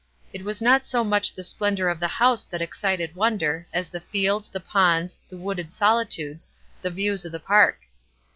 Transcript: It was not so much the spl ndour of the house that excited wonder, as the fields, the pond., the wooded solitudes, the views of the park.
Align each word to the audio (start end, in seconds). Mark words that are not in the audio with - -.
It 0.33 0.43
was 0.43 0.63
not 0.63 0.87
so 0.87 1.03
much 1.03 1.31
the 1.31 1.43
spl 1.43 1.77
ndour 1.77 1.91
of 1.91 1.99
the 1.99 2.07
house 2.07 2.43
that 2.45 2.59
excited 2.59 3.15
wonder, 3.15 3.67
as 3.71 3.87
the 3.87 3.99
fields, 4.01 4.49
the 4.49 4.59
pond., 4.59 5.15
the 5.29 5.37
wooded 5.37 5.71
solitudes, 5.71 6.49
the 6.81 6.89
views 6.89 7.23
of 7.23 7.31
the 7.31 7.39
park. 7.39 7.81